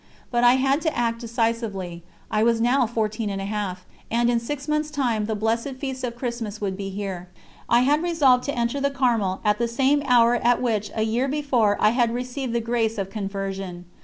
[0.31, 2.01] But I had to act decisively;
[2.31, 6.03] I was now fourteen and a half, and in six months' time the blessed feast
[6.03, 7.29] of Christmas would be here.
[7.69, 11.27] I had resolved to enter the Carmel at the same hour at which a year
[11.27, 13.85] before I had received the grace of conversion.